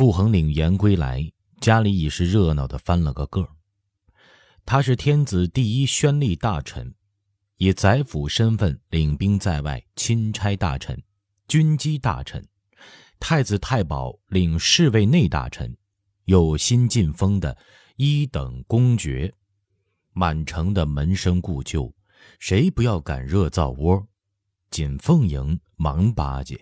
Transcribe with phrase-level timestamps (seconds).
[0.00, 3.48] 傅恒领言归来，家里已是热闹的翻了个个儿。
[4.64, 6.94] 他是天子第一宣吏大臣，
[7.58, 10.98] 以宰辅身份领兵在外，钦差大臣、
[11.48, 12.42] 军机大臣，
[13.18, 15.76] 太子太保领侍卫内大臣，
[16.24, 17.54] 有新晋封的
[17.96, 19.30] 一等公爵，
[20.14, 21.94] 满城的门生故旧，
[22.38, 24.02] 谁不要赶热灶窝？
[24.70, 26.58] 紧奉迎，忙巴结。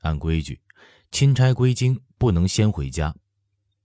[0.00, 0.60] 按规矩，
[1.16, 3.16] 钦差归京不能先回家。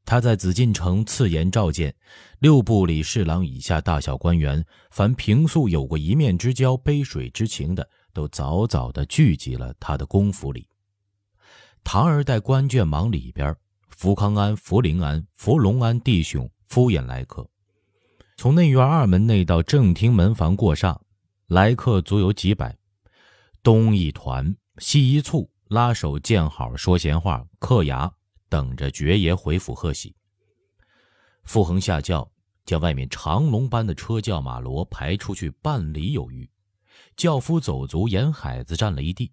[0.04, 1.96] 他在紫禁城赐言召见
[2.40, 10.68] 六部里侍郎以下大小官员，凡平素有过一面之交、杯水之情的，都早早的聚集了他的公府里。
[11.86, 13.55] 唐儿带官眷忙里边，
[13.88, 17.50] 福康安、福临安、福隆安弟兄敷衍来客。
[18.36, 21.00] 从内院二门内到正厅门房过煞，
[21.48, 22.77] 来客足有几百，
[23.63, 28.12] 东一团，西一簇，拉手见好说闲话，嗑牙。
[28.50, 30.13] 等着爵爷回府贺喜。
[31.46, 32.30] 傅恒下轿，
[32.66, 36.50] 将外面长龙般的车轿马骡排出去半里有余，
[37.16, 39.32] 轿夫走卒沿海子站了一地，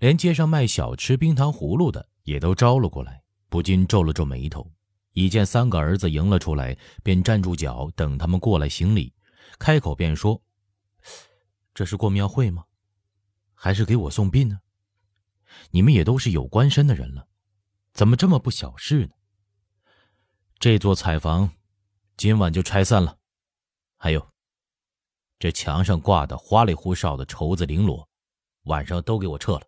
[0.00, 4.68] 连街上卖小吃冰糖葫芦的也都招了过来，不禁皱了皱眉头。
[5.12, 9.14] 一见三个儿子迎了出来，便站住脚等他们过来行礼，
[9.56, 10.42] 开口便说
[11.72, 12.64] ：“这是过庙会吗？
[13.54, 14.58] 还是给我送殡呢？
[15.70, 17.26] 你们也都是有官身的人了。”
[17.92, 19.14] 怎么这么不小事呢？
[20.58, 21.52] 这座彩房
[22.16, 23.18] 今晚就拆散了。
[23.96, 24.30] 还有，
[25.38, 28.08] 这墙上挂的花里胡哨的绸子绫罗，
[28.62, 29.62] 晚上都给我撤了。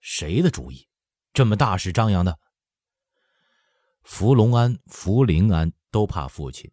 [0.00, 0.88] 谁的主意？
[1.32, 2.38] 这么大事张扬的？
[4.02, 6.70] 福隆安、福临安都怕父亲，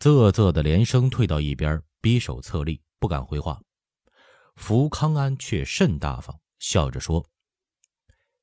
[0.00, 3.62] 啧啧的连声退到一边，逼手侧立，不敢回话。
[4.56, 7.28] 福康安却甚大方，笑着说：“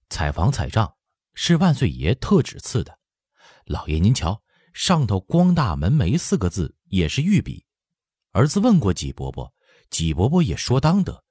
[0.09, 0.95] 彩房彩账。”
[1.33, 2.99] 是万岁爷特旨赐的，
[3.63, 7.65] 老爷您瞧，上头“光大门楣”四个字也是御笔。
[8.31, 9.51] 儿子问过纪伯伯，
[9.89, 11.23] 纪伯伯也说当得。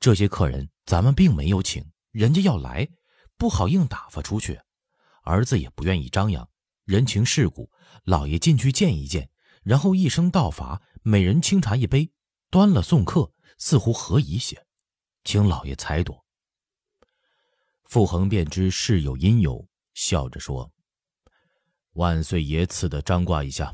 [0.00, 2.88] 这些客人咱们并没有请，人家要来，
[3.38, 4.60] 不好硬打发出去。
[5.22, 6.46] 儿子也不愿意张扬，
[6.84, 7.70] 人情世故，
[8.02, 9.30] 老爷进去见一见，
[9.62, 12.10] 然后一声道法，每人清茶一杯，
[12.50, 14.66] 端了送客，似乎合宜些，
[15.22, 16.23] 请老爷裁夺。
[17.94, 20.68] 傅恒便知事有因由，笑着说
[21.94, 23.72] ：“万岁爷赐的张挂一下，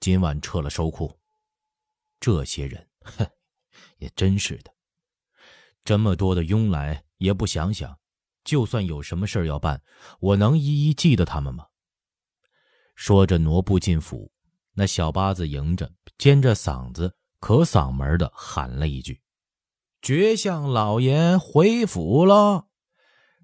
[0.00, 1.18] 今晚撤了收库。
[2.20, 3.26] 这些人，哼，
[3.96, 4.74] 也真是的，
[5.82, 7.98] 这么多的拥来也不想想，
[8.44, 9.82] 就算有什么事要办，
[10.20, 11.68] 我能一一记得他们吗？”
[12.96, 14.30] 说着挪步进府，
[14.74, 19.22] 那小八子迎着，尖着嗓子，可嗓门的喊了一句
[20.02, 22.66] ：“绝相老爷回府了。”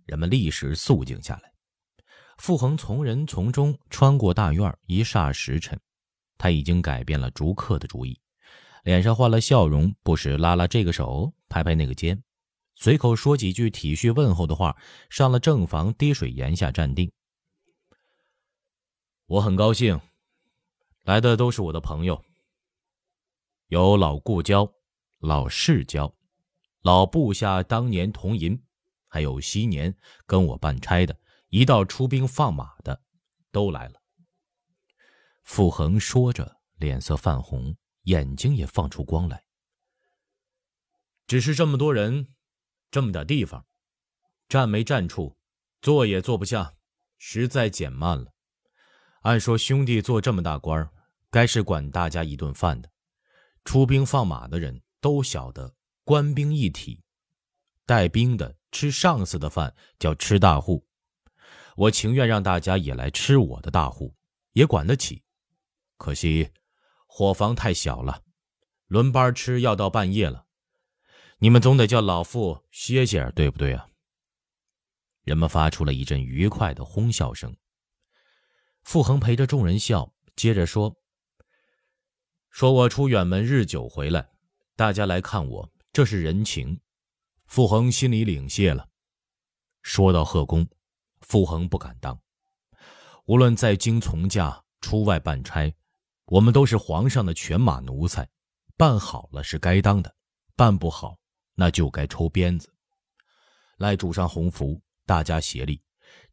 [0.04, 1.52] 人们立时肃静下来。
[2.38, 5.78] 傅恒从人从中穿过大院，一霎时辰，
[6.36, 8.20] 他已经改变了逐客的主意，
[8.82, 12.20] 脸上换了笑容，不时拉拉这个手，拍拍那个肩，
[12.74, 14.76] 随口说几句体恤问候的话，
[15.08, 17.10] 上了正房滴水檐下站定。
[19.26, 20.00] 我很高兴，
[21.04, 22.20] 来的都是我的朋友，
[23.68, 24.70] 有老故交、
[25.20, 26.12] 老世交、
[26.82, 28.60] 老部下当年同饮。
[29.14, 31.16] 还有昔年跟我办差的，
[31.48, 33.00] 一道出兵放马的，
[33.52, 34.02] 都来了。
[35.44, 39.44] 傅恒说着，脸色泛红，眼睛也放出光来。
[41.28, 42.34] 只是这么多人，
[42.90, 43.64] 这么点地方，
[44.48, 45.38] 站没站处，
[45.80, 46.74] 坐也坐不下，
[47.16, 48.32] 实在减慢了。
[49.22, 50.90] 按说兄弟做这么大官
[51.30, 52.90] 该是管大家一顿饭的。
[53.64, 55.72] 出兵放马的人都晓得，
[56.02, 57.04] 官兵一体，
[57.86, 58.56] 带兵的。
[58.74, 60.84] 吃上司的饭叫吃大户，
[61.76, 64.16] 我情愿让大家也来吃我的大户，
[64.52, 65.22] 也管得起。
[65.96, 66.50] 可惜
[67.06, 68.24] 伙房太小了，
[68.88, 70.46] 轮班吃要到半夜了，
[71.38, 73.86] 你们总得叫老傅歇歇，对不对啊？
[75.22, 77.56] 人们发出了一阵愉快的哄笑声。
[78.82, 81.00] 傅恒陪着众人笑，接着说
[82.50, 84.30] ：“说我出远门日久回来，
[84.74, 86.80] 大家来看我，这是人情。”
[87.46, 88.88] 傅恒心里领谢了。
[89.82, 90.66] 说到贺公，
[91.20, 92.18] 傅恒不敢当。
[93.26, 95.74] 无论在京从驾、出外办差，
[96.26, 98.28] 我们都是皇上的犬马奴才。
[98.76, 100.16] 办好了是该当的，
[100.56, 101.16] 办不好
[101.54, 102.74] 那就该抽鞭子。
[103.76, 105.80] 赖主上洪福，大家协力，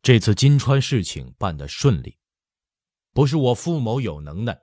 [0.02, 2.18] 这次金川事情办得顺利，
[3.14, 4.60] 不是我傅某有能耐，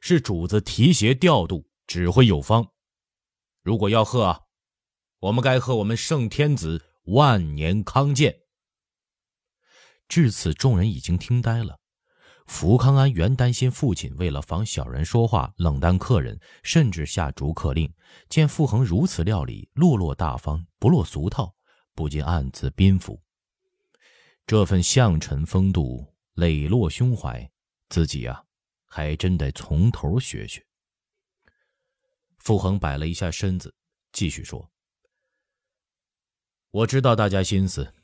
[0.00, 2.66] 是主子提携调度，指挥有方。
[3.62, 4.40] 如果要贺啊！
[5.20, 8.38] 我们该贺我们圣天子万年康健。
[10.06, 11.80] 至此，众人已经听呆了。
[12.46, 17.92] 福康安原担心父亲为了防小人说话冷淡客人，甚至下逐客令。
[18.28, 21.54] 见傅恒如此料理，落落大方，不落俗套，
[21.94, 23.20] 不禁暗自宾服。
[24.46, 27.50] 这份相尘风度、磊落胸怀，
[27.90, 28.44] 自己啊，
[28.86, 30.64] 还真得从头学学。
[32.38, 33.74] 傅恒摆了一下身子，
[34.12, 34.70] 继续说
[36.70, 37.94] ：“我知道大家心思，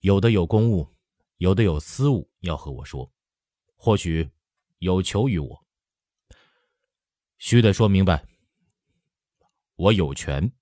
[0.00, 0.88] 有的有公务，
[1.36, 3.10] 有的有私务要和我说。”
[3.82, 4.28] 或许
[4.80, 5.66] 有求于我，
[7.38, 8.26] 须得说明白。
[9.76, 10.52] 我有权，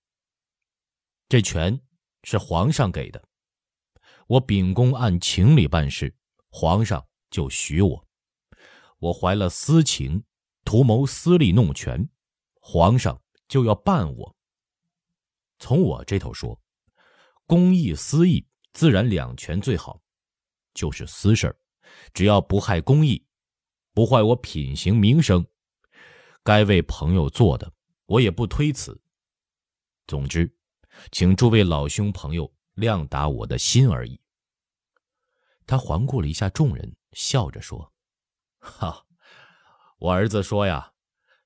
[1.29, 1.81] 这权
[2.23, 3.21] 是皇上给的。
[4.29, 6.15] 我秉公按情理办事，
[6.49, 8.07] 皇上就许我；
[9.01, 10.23] 我怀了私情，
[10.65, 12.09] 图谋私利弄权，
[12.61, 14.37] 皇上就要办我。
[15.59, 16.61] 从我这头说，
[17.49, 20.03] 公义私义自然两全最好，
[20.75, 21.59] 就是私事儿。
[22.13, 23.27] 只要不害公义，
[23.95, 25.47] 不坏我品行名声，
[26.43, 27.73] 该为朋友做的，
[28.05, 29.01] 我也不推辞。
[30.07, 30.55] 总之，
[31.11, 34.21] 请诸位老兄朋友谅达我的心而已。
[35.67, 37.95] 他环顾了一下众人，笑着说
[38.61, 39.07] ：“哈，
[39.99, 40.93] 我儿子说呀，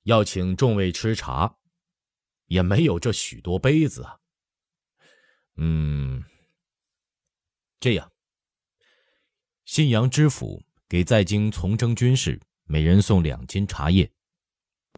[0.03, 1.59] 要请众位吃茶，
[2.47, 4.19] 也没有这许多杯子啊。
[5.57, 6.25] 嗯，
[7.81, 8.11] 这样。”
[9.65, 14.13] 信阳知府给在京从征军士每人送两斤茶叶，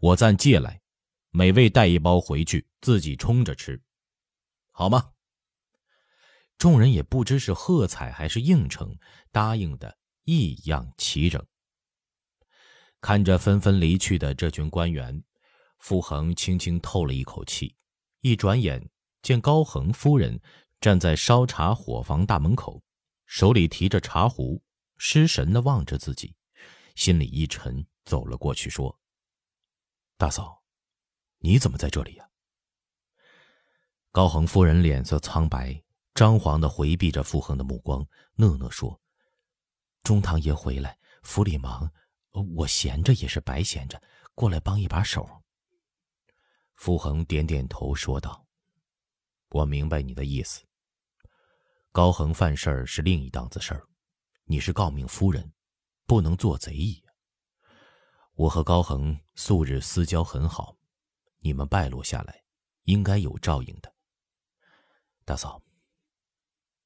[0.01, 0.81] 我暂借来，
[1.29, 3.81] 每位带一包回去，自己冲着吃，
[4.71, 5.11] 好吗？
[6.57, 8.97] 众人也不知是喝彩还是应承，
[9.31, 11.45] 答应的异样齐整。
[13.01, 15.23] 看着纷纷离去的这群官员，
[15.79, 17.75] 傅恒轻轻透了一口气，
[18.21, 18.89] 一转眼
[19.25, 20.39] 见高恒夫人
[20.79, 22.79] 站在烧茶伙房大门口。
[23.25, 24.61] 手里提着茶壶，
[24.97, 26.35] 失神的望着自己，
[26.93, 28.99] 心里一沉，走了过去说
[30.15, 30.61] ：“大嫂，
[31.39, 32.29] 你怎么在这里呀？”
[34.13, 35.83] 高恒夫人脸色苍白，
[36.13, 39.01] 张皇的回避着傅恒的目光，讷讷说
[40.03, 41.91] ：“中堂爷回来，府里忙，
[42.55, 43.99] 我闲着也是白闲着，
[44.35, 45.27] 过来帮一把手。”
[46.77, 48.44] 傅恒点点头说道
[49.49, 50.63] ：“我明白你的意思。”
[51.91, 53.87] 高恒犯事儿是另一档子事儿，
[54.43, 55.53] 你是诰命夫人，
[56.05, 57.01] 不能做贼役。
[58.33, 60.75] 我和高恒素日私交很好，
[61.39, 62.43] 你们败落下来，
[62.83, 63.95] 应该有照应的。
[65.23, 65.63] 大嫂，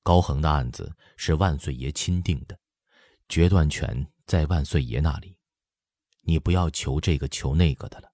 [0.04, 2.60] 高恒的案子是万岁爷钦定的，
[3.28, 5.36] 决断权在万岁爷那里，
[6.22, 8.14] 你不要求这个求那个的了。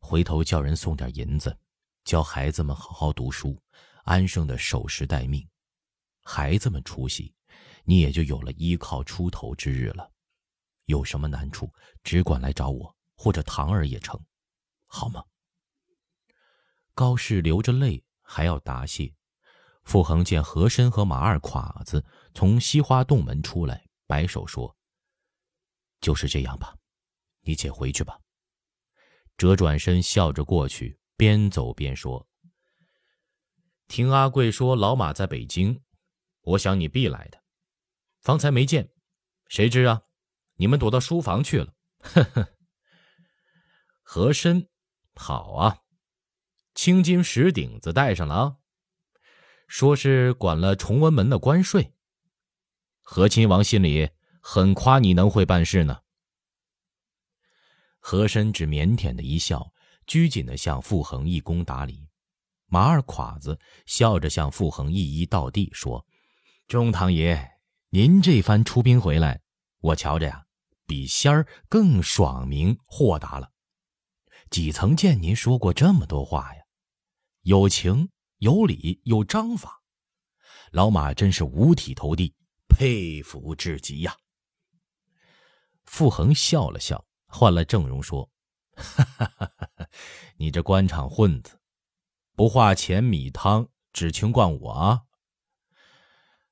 [0.00, 1.58] 回头叫人送点银子，
[2.04, 3.58] 教孩子们好好读书，
[4.04, 5.46] 安生的守时待命。
[6.22, 7.34] 孩子们出息，
[7.82, 10.10] 你也就有了依靠出头之日了。
[10.84, 11.72] 有什么难处，
[12.02, 14.22] 只管来找我或者堂儿也成，
[14.86, 15.24] 好吗？
[16.94, 19.12] 高氏流着泪还要答谢。
[19.84, 22.04] 傅恒见和珅和马二垮子
[22.34, 24.76] 从西花洞门出来，摆手说
[26.00, 26.76] ：“就是这样吧，
[27.40, 28.18] 你且回去吧。”
[29.36, 32.28] 折转身笑着过去，边走边说
[33.88, 35.80] ：“听阿贵说，老马在北京。”
[36.42, 37.42] 我想你必来的，
[38.20, 38.90] 方才没见，
[39.48, 40.02] 谁知啊，
[40.56, 41.74] 你们躲到书房去了。
[42.00, 42.48] 呵呵。
[44.02, 44.68] 和珅，
[45.14, 45.78] 好啊，
[46.74, 48.56] 青金石顶子戴上了啊，
[49.68, 51.94] 说是管了崇文门的关税。
[53.00, 54.10] 和亲王心里
[54.42, 56.02] 很夸你能会办事呢。
[57.98, 59.72] 和珅只腼腆的一笑，
[60.06, 62.08] 拘谨的向傅恒一躬打礼。
[62.66, 66.04] 马二垮子笑着向傅恒一一道地说。
[66.66, 67.52] 中堂爷，
[67.90, 69.42] 您这番出兵回来，
[69.80, 70.46] 我瞧着呀，
[70.86, 73.52] 比仙儿更爽明豁达了。
[74.50, 76.62] 几曾见您说过这么多话呀？
[77.42, 78.08] 有情
[78.38, 79.82] 有理有章法，
[80.72, 82.34] 老马真是五体投地，
[82.66, 84.16] 佩服至极呀。
[85.84, 88.30] 傅恒笑了笑，换了正容说
[88.74, 89.70] ：“哈哈哈哈
[90.36, 91.58] 你这官场混子，
[92.34, 95.02] 不化钱米汤，只情惯我啊？”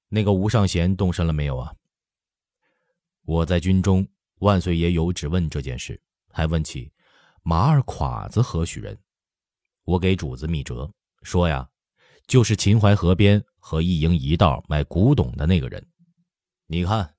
[0.08, 1.74] 那个吴尚贤动身了没有啊？
[3.24, 4.06] 我在军中，
[4.40, 6.92] 万岁爷有旨问这件事，还问起
[7.42, 8.98] 马二垮子何许人。
[9.84, 11.68] 我给主子密折说呀，
[12.26, 15.84] 就是秦淮河边和一营一道买古董的那个人。
[16.66, 17.14] 你看，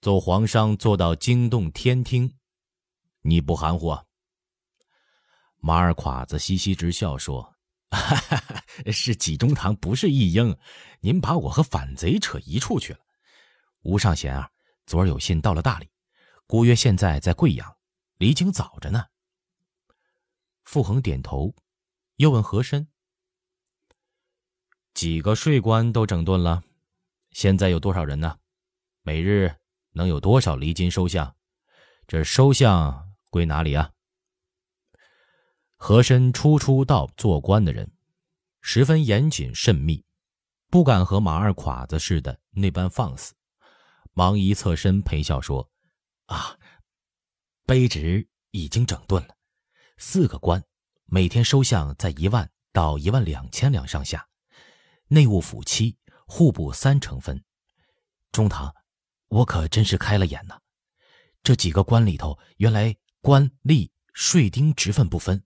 [0.00, 2.34] 走皇商做到惊动天听，
[3.22, 4.04] 你不含糊啊？
[5.60, 7.54] 马二垮子嘻嘻直笑说。
[7.92, 10.56] 哈哈，是济中堂，不是义英。
[11.00, 13.00] 您把我和反贼扯一处去了。
[13.82, 14.48] 吴尚贤啊，
[14.86, 15.90] 昨儿有信到了大理，
[16.46, 17.76] 姑约现在在贵阳，
[18.18, 19.06] 离京早着呢。
[20.62, 21.52] 傅恒点头，
[22.14, 22.86] 又问和珅
[24.94, 26.62] ：“几个税官都整顿了，
[27.32, 28.38] 现在有多少人呢？
[29.02, 29.52] 每日
[29.94, 31.34] 能有多少离金收项？
[32.06, 33.90] 这收项归哪里啊？”
[35.82, 37.90] 和珅初出道做官的人，
[38.60, 40.04] 十分严谨慎密，
[40.68, 43.32] 不敢和马二侉子似的那般放肆。
[44.12, 45.70] 忙一侧身陪笑说
[46.28, 46.58] ：“啊，
[47.66, 49.34] 卑职已经整顿了，
[49.96, 50.62] 四个官，
[51.06, 54.28] 每天收项在一万到一万两千两上下，
[55.08, 55.96] 内务府七，
[56.26, 57.42] 户部三成分。
[58.32, 58.74] 中堂，
[59.28, 60.60] 我可真是开了眼呐！
[61.42, 65.42] 这几个官里头，原来官吏税丁职分不分，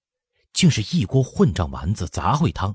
[0.55, 2.75] 竟是一锅混账丸子杂烩汤。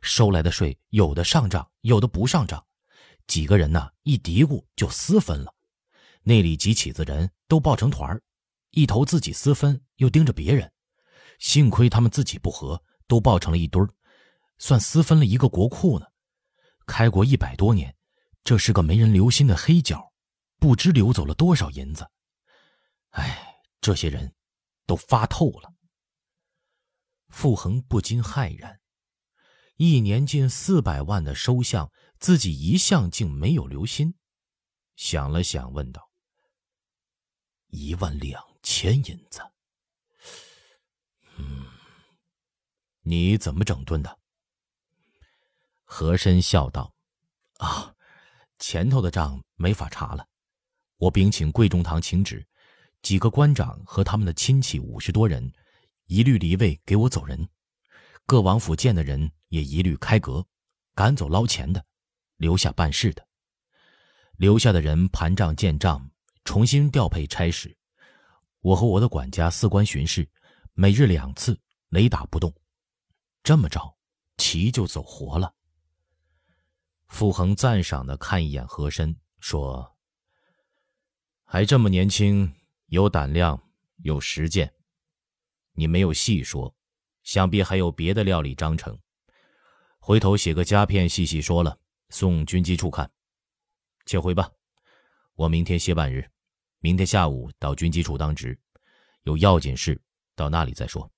[0.00, 2.64] 收来的税，有的上账，有的不上账。”
[3.26, 3.90] 几个人呢？
[4.04, 5.52] 一嘀咕就私分了，
[6.22, 8.22] 那里几起子人都抱成团儿，
[8.70, 10.72] 一头自己私分，又盯着别人。
[11.38, 13.88] 幸亏他们自己不和，都抱成了一堆儿，
[14.58, 16.06] 算私分了一个国库呢。
[16.86, 17.94] 开国一百多年，
[18.42, 20.10] 这是个没人留心的黑角，
[20.58, 22.08] 不知流走了多少银子。
[23.10, 24.32] 哎，这些人，
[24.86, 25.70] 都发透了。
[27.28, 28.80] 傅恒不禁骇然，
[29.76, 31.90] 一年近四百万的收项。
[32.20, 34.16] 自己一向竟没有留心，
[34.96, 36.10] 想了想，问道
[37.70, 39.40] ：“一万两千银子，
[41.36, 41.64] 嗯，
[43.02, 44.18] 你怎么整顿的？”
[45.86, 46.92] 和珅笑道
[47.58, 47.94] ：“啊，
[48.58, 50.26] 前头的账没法查了，
[50.96, 52.44] 我禀请贵中堂请旨，
[53.00, 55.52] 几个官长和他们的亲戚五十多人，
[56.08, 57.48] 一律离位给我走人，
[58.26, 60.44] 各王府见的人也一律开革，
[60.94, 61.82] 赶走捞钱的。”
[62.38, 63.28] 留下办事的，
[64.36, 66.08] 留下的人盘账见账，
[66.44, 67.76] 重新调配差使。
[68.60, 70.30] 我和我的管家四官巡视，
[70.72, 72.54] 每日两次，雷打不动。
[73.42, 73.92] 这么着，
[74.36, 75.52] 棋就走活了。
[77.08, 79.96] 傅恒赞赏的看一眼和珅，说
[81.42, 82.54] ：“还这么年轻，
[82.86, 83.60] 有胆量，
[84.04, 84.72] 有实践。
[85.78, 86.74] 你没有细说，
[87.22, 88.98] 想必还有别的料理章程。
[90.00, 91.78] 回头写个夹片，细细说了。”
[92.10, 93.08] 送军机处看，
[94.06, 94.50] 且回吧。
[95.34, 96.26] 我明天歇半日，
[96.80, 98.58] 明天下午到军机处当值，
[99.24, 100.00] 有要紧事
[100.34, 101.12] 到那里再说。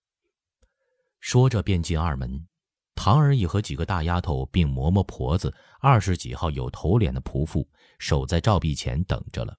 [1.21, 2.45] 说着便进二门，
[2.97, 7.67] 唐儿已和几个大丫头并嬷嬷婆子二十几号有头脸的仆妇
[8.01, 9.57] 守在照壁前等着了。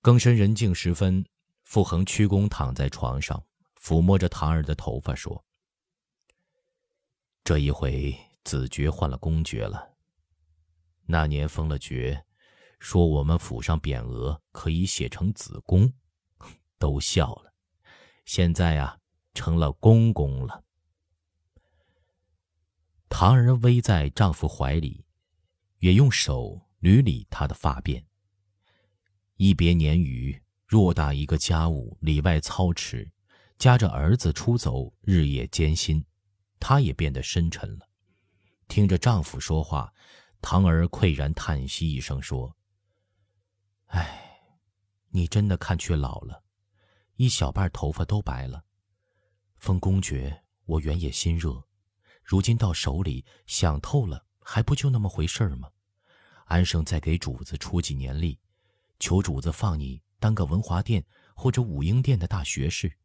[0.00, 1.26] 更深人静时分，
[1.64, 3.44] 傅恒屈躬躺在床上，
[3.80, 5.44] 抚摸着唐儿的头发说
[7.44, 9.94] ：“这一回。”子爵换了公爵了。
[11.04, 12.24] 那年封了爵，
[12.78, 15.92] 说我们府上匾额可以写成子公，
[16.78, 17.52] 都笑了。
[18.24, 18.98] 现在啊，
[19.34, 20.64] 成了公公了。
[23.10, 25.04] 唐儿偎在丈夫怀里，
[25.80, 28.02] 也用手捋理她的发辫。
[29.36, 33.10] 一别年余，偌大一个家务里外操持，
[33.58, 36.04] 夹着儿子出走，日夜艰辛，
[36.60, 37.88] 她也变得深沉了。
[38.68, 39.92] 听着丈夫说话，
[40.40, 42.56] 唐儿喟然叹息一声，说
[43.86, 44.32] ：“哎，
[45.08, 46.44] 你真的看去老了，
[47.16, 48.64] 一小半头发都白了。
[49.56, 51.66] 封公爵，我原也心热，
[52.22, 55.68] 如今到手里想透了，还不就那么回事儿吗？
[56.44, 58.38] 安生再给主子出几年力，
[59.00, 62.96] 求主子放你当个文华殿或者武英殿的大学士，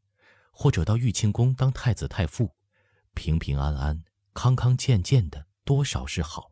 [0.54, 2.56] 或者到玉清宫当太子太傅，
[3.14, 6.52] 平平安安、康康健健的。”多少是好。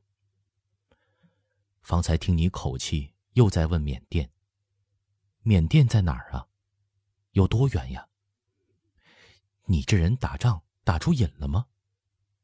[1.82, 4.32] 方才听你口气，又在问缅甸。
[5.42, 6.48] 缅甸在哪儿啊？
[7.32, 8.08] 有多远呀？
[9.66, 11.66] 你这人打仗打出瘾了吗？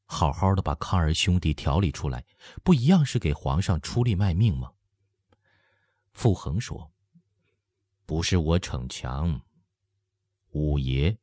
[0.05, 2.25] 好好的把康儿兄弟调理出来，
[2.65, 4.73] 不一样是给皇上出力卖命吗？
[6.11, 6.91] 傅恒说
[8.05, 9.39] ：“不是我逞强。
[10.49, 11.17] 五爷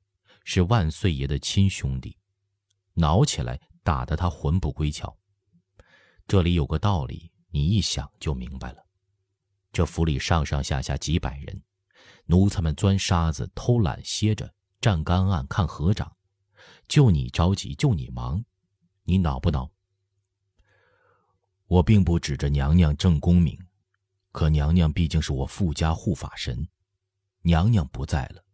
[0.45, 2.17] 是万岁爷的亲兄弟，
[2.93, 5.15] 恼起来打得他魂不归窍。”
[6.29, 8.87] 这里有个道理，你一想就明白了。
[9.73, 11.63] 这府里上上下下几百人，
[12.27, 16.17] 奴才们钻沙子、偷懒、歇着、站干案、看河长，
[16.87, 18.45] 就你着急，就你忙，
[19.03, 19.71] 你恼不恼？
[21.67, 23.59] 我并不指着娘娘正功名，
[24.31, 26.69] 可娘娘毕竟是我富家护法神，
[27.43, 28.45] 娘娘不在了，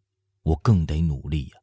[0.42, 1.59] 我更得努力呀。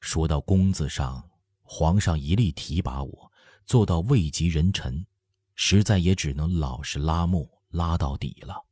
[0.00, 1.22] 说到工字上，
[1.62, 3.30] 皇上一力提拔我。
[3.66, 5.06] 做到位极人臣，
[5.54, 8.66] 实在也只能老实拉磨，拉到底了。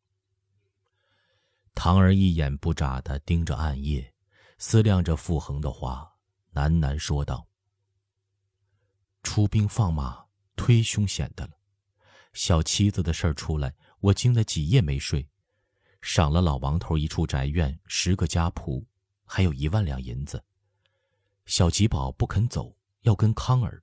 [1.73, 4.13] 唐儿一眼不眨的盯着暗夜，
[4.59, 6.11] 思量着傅恒的话，
[6.53, 7.47] 喃喃说道
[9.23, 10.21] ：“出兵放马
[10.57, 11.53] 忒凶险的了，
[12.33, 15.25] 小妻子的事儿出来，我惊得几夜没睡。
[16.01, 18.85] 赏了老王头一处宅院，十个家仆，
[19.25, 20.43] 还有一万两银子。
[21.49, 23.83] 小吉宝不肯走，要跟康儿，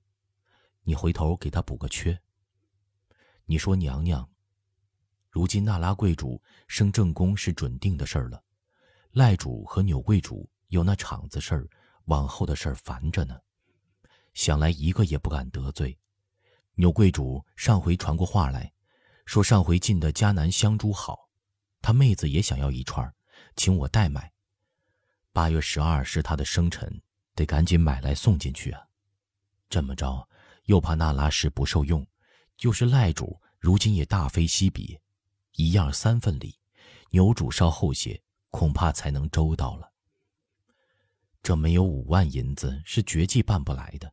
[0.84, 2.16] 你回头给他补个缺。
[3.44, 4.26] 你说娘娘。”
[5.28, 8.40] 如今那拉贵主升正宫是准定的事儿了，
[9.10, 11.68] 赖主和钮贵主有那场子事儿，
[12.04, 13.36] 往后的事儿烦着呢，
[14.32, 15.98] 想来一个也不敢得罪。
[16.76, 18.72] 钮贵主上回传过话来，
[19.24, 21.28] 说上回进的迦南香珠好，
[21.82, 23.12] 他妹子也想要一串，
[23.56, 24.32] 请我代买。
[25.32, 27.02] 八月十二是他的生辰，
[27.36, 28.82] 得赶紧买来送进去啊。
[29.70, 30.28] 这么着，
[30.64, 32.04] 又怕那拉氏不受用，
[32.56, 34.98] 就是赖主如今也大非昔比。
[35.52, 36.58] 一样三份礼，
[37.10, 39.92] 牛主稍后些，恐怕才能周到了。
[41.42, 44.12] 这没有五万银子是绝技办不来的。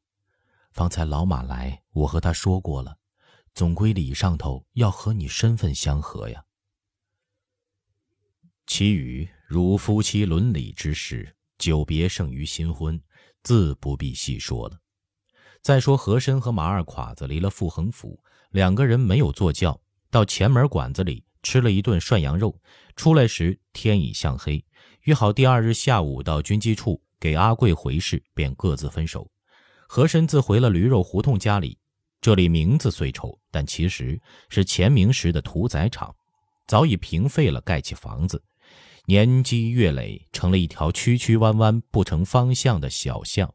[0.71, 2.97] 方才老马来，我和他说过了，
[3.53, 6.45] 总归礼上头要和你身份相合呀。
[8.65, 13.01] 其余如夫妻伦理之事，久别胜于新婚，
[13.43, 14.77] 自不必细说了。
[15.61, 18.19] 再说和珅和马二侉子离了傅恒府，
[18.51, 19.79] 两个人没有坐轿，
[20.09, 21.23] 到前门馆子里。
[21.45, 22.57] 吃了一顿涮羊肉，
[22.95, 24.63] 出来时天已向黑，
[25.01, 29.29] 约好第二日下午到军机处给阿贵回事，便各自分手。
[29.85, 31.77] 和珅自回了驴肉胡同家里，
[32.21, 34.17] 这里名字虽丑，但其实
[34.47, 36.15] 是前明时的屠宰场，
[36.65, 38.41] 早已平废了，盖起房子，
[39.05, 43.53] 年积月累，成了一条曲曲弯弯、不成方向的小巷。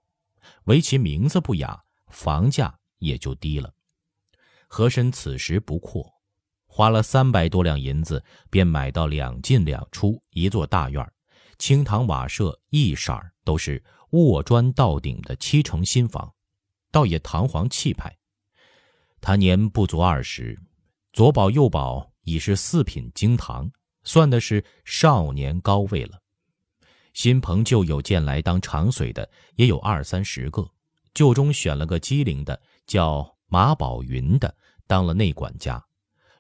[0.64, 3.72] 唯其名字不雅，房价也就低了。
[4.66, 6.14] 和珅此时不阔。
[6.70, 11.12] 花了三百多两银子，便买到两进两出一座大院
[11.56, 16.32] 青堂瓦舍，一色儿都是卧砖到顶的七成新房，
[16.92, 18.16] 倒也堂皇气派。
[19.20, 20.60] 他年不足二十，
[21.12, 23.68] 左保右保已是四品京堂，
[24.04, 26.18] 算的是少年高位了。
[27.14, 30.70] 新朋旧友见来当长随的也有二三十个，
[31.12, 34.56] 就中选了个机灵的，叫马宝云的，
[34.86, 35.84] 当了内管家。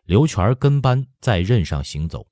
[0.04, 2.26] 刘全跟班在任上行走，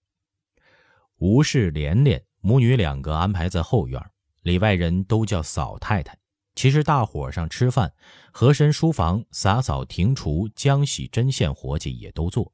[1.16, 4.00] 吴氏、连连母女两个安排在后院，
[4.42, 6.16] 里外人都叫嫂太太。
[6.54, 7.92] 其实大伙上吃饭，
[8.32, 12.50] 和珅书房洒扫庭除、浆洗针线活计也都做。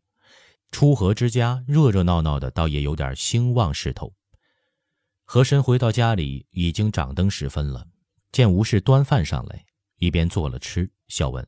[0.72, 4.12] 出河之家热热闹闹的，倒也有点兴旺势头。
[5.24, 7.86] 和珅回到家里，已经掌灯时分了，
[8.32, 9.64] 见吴氏端饭上来，
[9.96, 11.46] 一边做了吃，笑问：“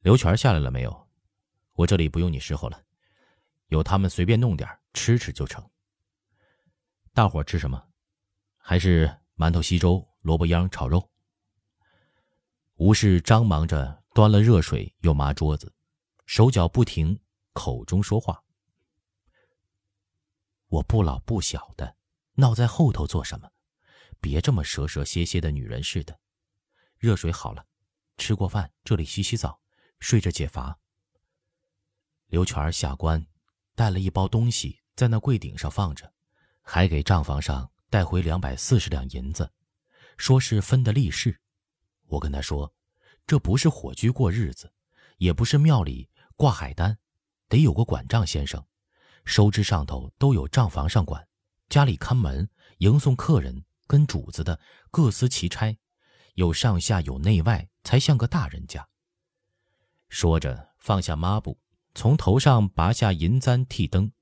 [0.00, 1.08] 刘全下来了没有？”
[1.74, 2.80] 我这里不用你伺候了，
[3.68, 5.62] 有他们随便弄点吃吃就成。
[7.12, 7.82] 大伙吃什么？
[8.58, 11.10] 还是馒头稀粥、萝卜秧炒肉？
[12.76, 15.72] 吴氏张忙着端了热水，又抹桌子，
[16.26, 17.18] 手脚不停，
[17.56, 18.44] 口中说话。
[20.68, 21.96] 我不老不小的，
[22.34, 23.50] 闹在后头做什么？
[24.20, 26.20] 别这么蛇蛇蝎蝎的女人似的。
[26.98, 27.66] 热水好了，
[28.18, 29.58] 吃过饭，这里洗洗澡，
[30.00, 30.78] 睡着解乏。
[32.26, 33.26] 刘全下官
[33.74, 36.12] 带了一包东西在那柜顶上放着，
[36.60, 39.50] 还给账房上带回两百四十两银子，
[40.18, 41.40] 说是分的利是。
[42.08, 42.74] 我跟他说，
[43.26, 44.70] 这不是火居过日子，
[45.16, 46.98] 也不是庙里挂海单，
[47.48, 48.64] 得有个管账先生，
[49.24, 51.26] 收支上头都有账房上管，
[51.68, 54.58] 家里看门迎送客人跟主子的
[54.90, 55.76] 各司其差，
[56.34, 58.88] 有上下有内外，才像个大人家。
[60.08, 61.58] 说着放下抹布。
[61.98, 64.12] 从头上拔下银簪剃灯，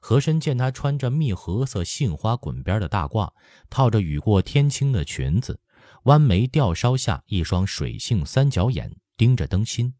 [0.00, 3.32] 和珅见他穿着蜜褐色杏花滚边的大褂，
[3.70, 5.60] 套着雨过天青的裙子，
[6.02, 9.94] 弯眉吊梢下一双水性三角眼盯着灯芯，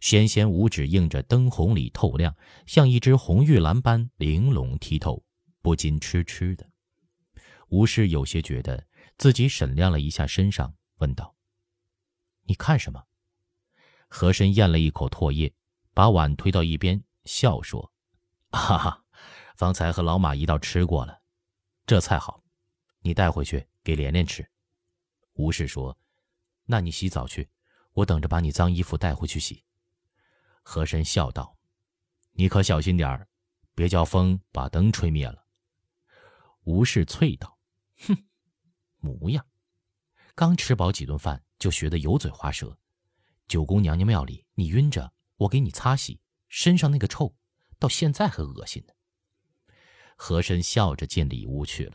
[0.00, 5.24] 纤纤五指映着灯红里透亮，像一只红玉兰般玲珑剔透，
[5.62, 6.68] 不禁痴痴的。
[7.68, 8.86] 吴氏有些觉得
[9.18, 11.34] 自己审量了一下身上，问道
[12.46, 13.04] ：“你看什么？”
[14.08, 15.52] 和珅咽了一口唾液。
[15.94, 17.90] 把碗推到一边，笑说
[18.52, 19.02] ：“哈哈，
[19.56, 21.22] 方才和老马一道吃过了，
[21.86, 22.44] 这菜好，
[23.00, 24.46] 你带回去给连莲吃。”
[25.32, 25.98] 吴氏说
[26.68, 27.48] ：“那你洗澡去，
[27.94, 29.64] 我等着把你脏衣服带回去洗。”
[30.68, 31.56] 和珅笑道
[32.34, 33.28] ：“你可小心点儿，
[33.76, 35.46] 别叫风把灯吹灭了。”
[36.66, 37.56] 吴氏啐道
[38.08, 38.26] ：“哼，
[38.98, 39.46] 模样，
[40.34, 42.76] 刚吃饱几顿饭就学得油嘴滑舌。
[43.46, 47.36] 九宫娘娘庙里，你晕着。”我给你擦洗身上那个臭，
[47.78, 48.94] 到现在还恶心呢。
[50.16, 51.94] 和珅笑着进里屋去了。